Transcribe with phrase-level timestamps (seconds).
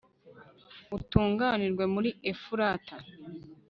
[0.97, 2.95] utunganirwe muri efurata